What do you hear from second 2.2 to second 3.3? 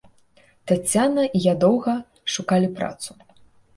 шукалі працу.